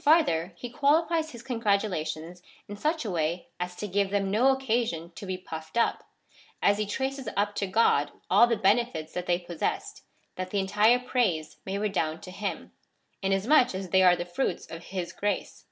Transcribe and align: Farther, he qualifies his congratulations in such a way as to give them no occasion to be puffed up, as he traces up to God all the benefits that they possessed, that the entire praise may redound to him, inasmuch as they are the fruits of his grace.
Farther, 0.00 0.52
he 0.56 0.70
qualifies 0.70 1.32
his 1.32 1.42
congratulations 1.42 2.42
in 2.68 2.76
such 2.76 3.04
a 3.04 3.10
way 3.10 3.48
as 3.58 3.74
to 3.74 3.88
give 3.88 4.10
them 4.10 4.30
no 4.30 4.52
occasion 4.52 5.10
to 5.16 5.26
be 5.26 5.36
puffed 5.36 5.76
up, 5.76 6.04
as 6.62 6.78
he 6.78 6.86
traces 6.86 7.28
up 7.36 7.56
to 7.56 7.66
God 7.66 8.12
all 8.30 8.46
the 8.46 8.56
benefits 8.56 9.14
that 9.14 9.26
they 9.26 9.36
possessed, 9.40 10.04
that 10.36 10.50
the 10.50 10.60
entire 10.60 11.00
praise 11.00 11.56
may 11.66 11.76
redound 11.76 12.22
to 12.22 12.30
him, 12.30 12.70
inasmuch 13.20 13.74
as 13.74 13.90
they 13.90 14.04
are 14.04 14.14
the 14.14 14.24
fruits 14.24 14.64
of 14.70 14.84
his 14.94 15.12
grace. 15.12 15.66